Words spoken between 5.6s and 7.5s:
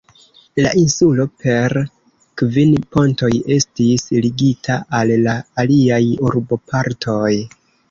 aliaj urbopartoj.